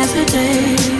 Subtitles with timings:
[0.00, 0.99] yesterday.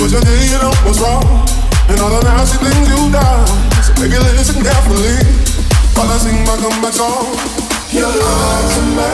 [0.00, 1.44] Cause you did up was wrong.
[1.92, 3.44] And all the nasty things you done.
[3.84, 5.20] So baby listen carefully.
[6.00, 7.36] While I sing my comeback song
[7.92, 9.12] You lied to me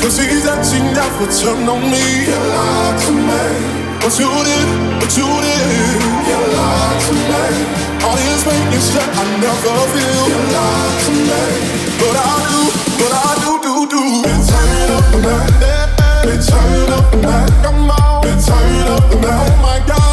[0.00, 1.28] Cause he's that she never
[1.68, 2.24] on me.
[2.24, 4.68] You lied to me what you did,
[4.98, 6.00] what you did.
[6.26, 7.44] You lied to me
[8.02, 10.24] All this making shit I never feel.
[10.32, 11.44] You lied to me
[12.00, 12.60] But I do,
[12.98, 14.02] but I do, do, do.
[14.24, 16.24] Been tired up the night.
[16.24, 17.52] Been tired up the night.
[17.62, 18.22] Come on.
[18.24, 19.52] Been tired up the night.
[19.52, 20.01] Oh my God.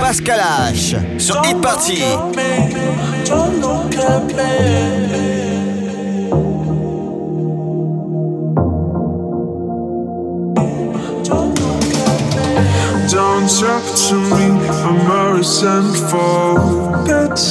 [0.00, 0.40] Pascal
[0.72, 2.02] H sur Hit Party.
[13.08, 14.46] Don't talk to me,
[14.84, 16.58] I'm a resentful
[17.06, 17.46] bitch.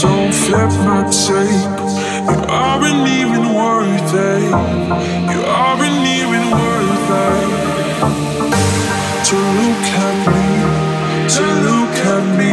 [0.00, 1.84] Don't flip my tape.
[2.28, 4.50] You aren't even worth it.
[5.32, 7.63] You aren't even worth it
[9.24, 10.46] to look at me,
[11.34, 12.52] to look at me.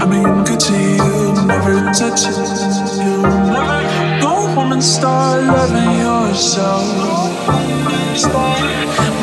[0.00, 2.38] I mean, good to you, never touch it.
[3.02, 3.16] You
[4.22, 6.86] go home and start loving yourself.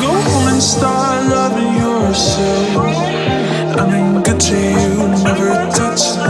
[0.02, 2.76] Go home and start loving yourself.
[3.80, 6.29] I mean, good to you, never touch it.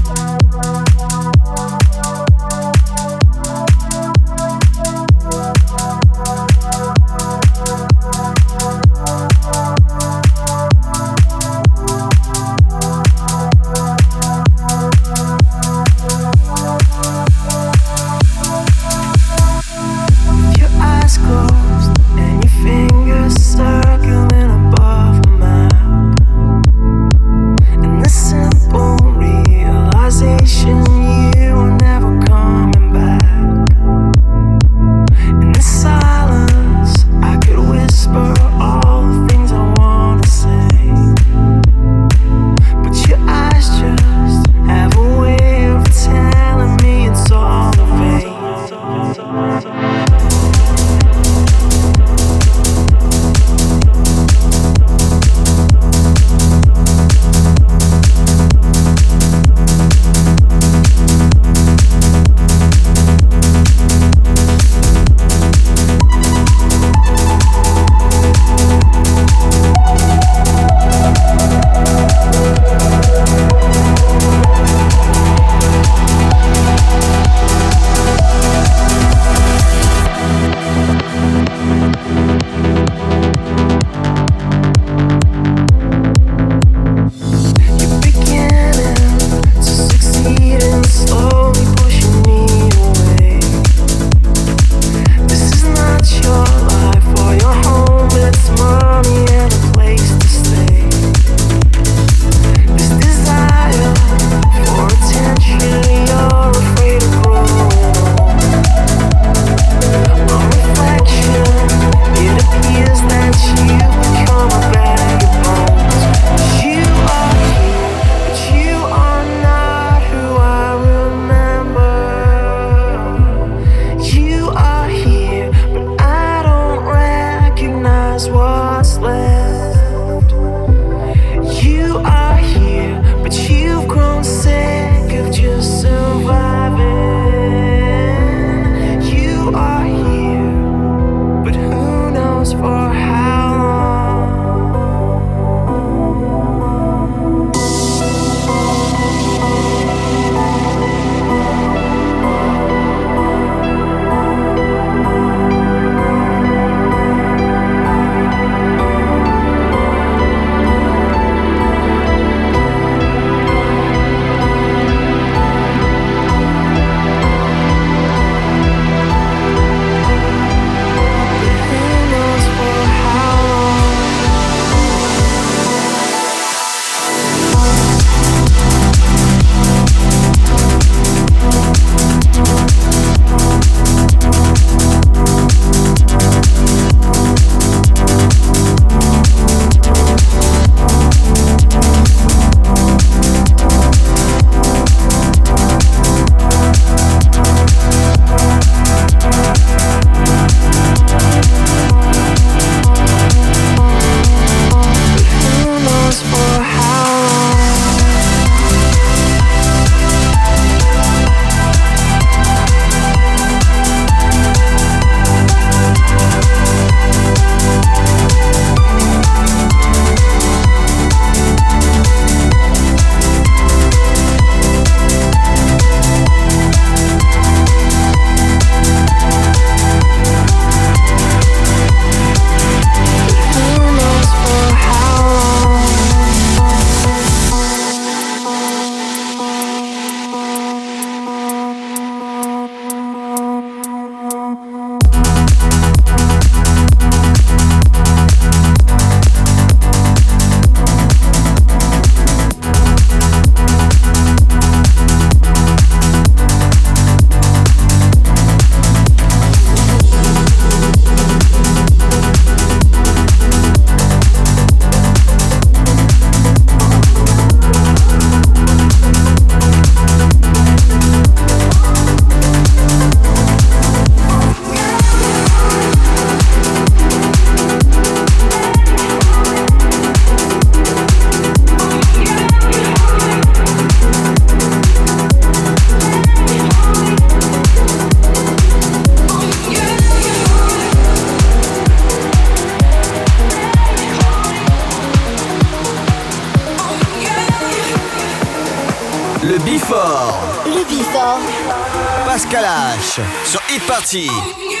[303.51, 304.80] Sur Hit Party.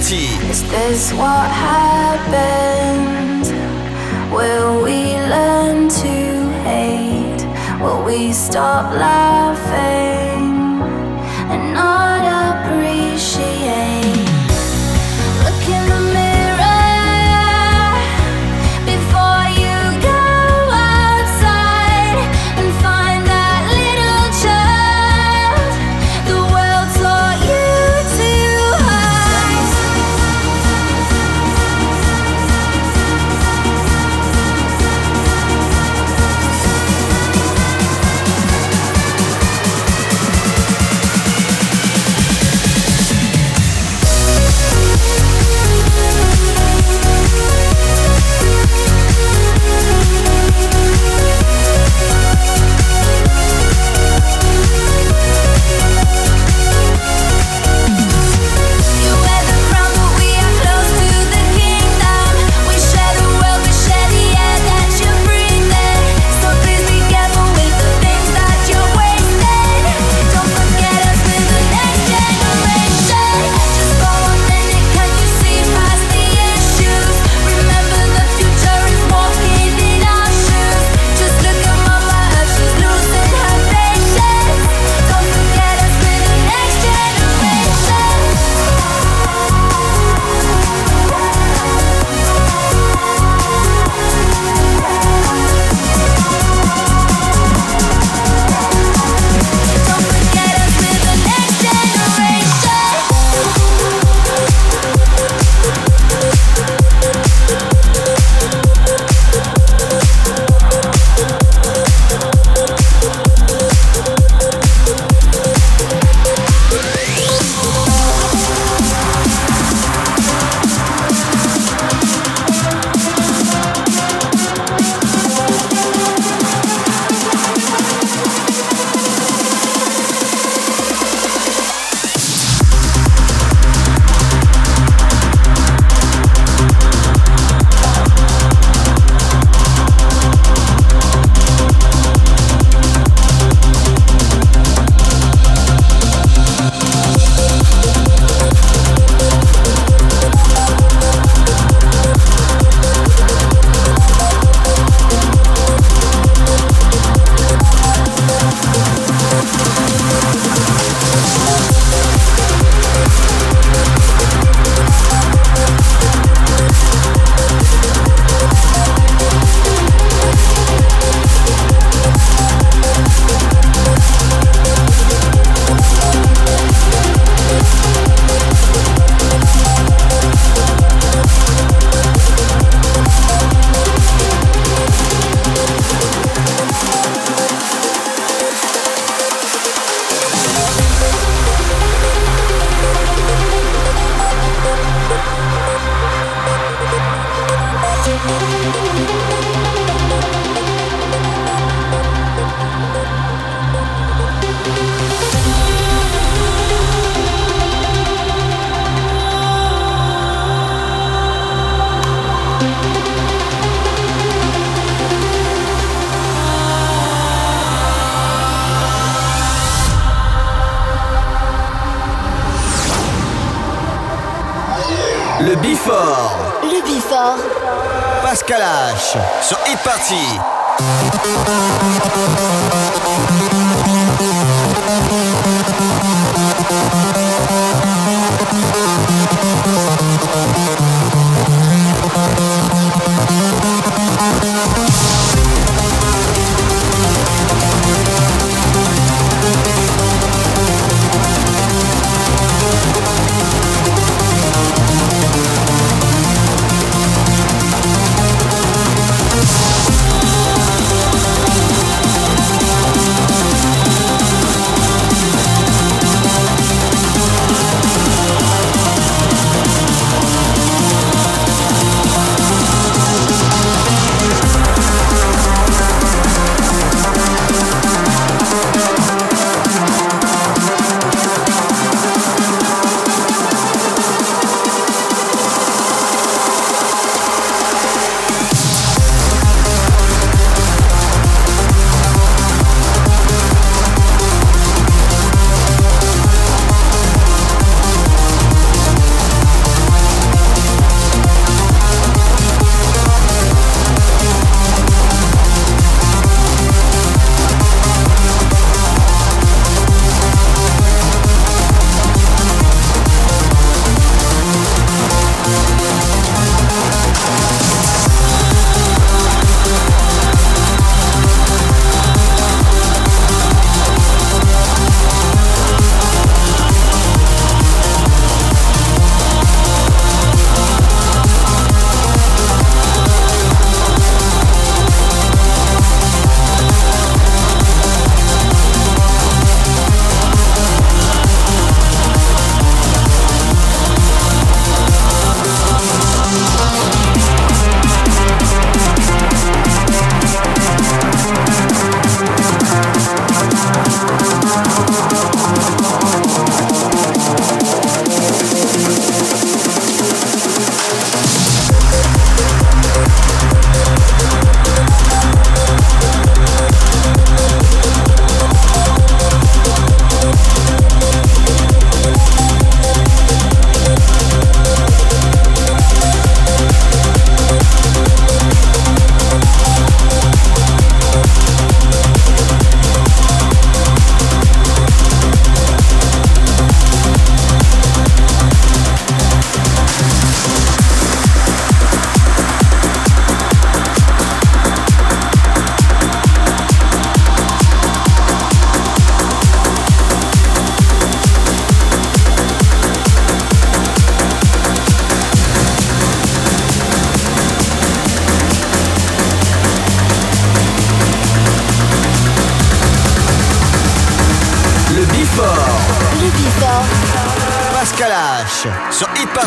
[0.00, 3.50] Is this what happens?
[4.32, 7.44] Will we learn to hate?
[7.82, 9.27] Will we stop laughing?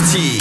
[0.03, 0.40] Sur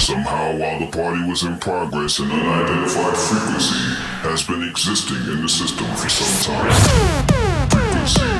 [0.00, 3.94] Somehow, while the party was in progress, an unidentified frequency
[4.26, 7.68] has been existing in the system for some time.
[7.70, 8.39] Frequency.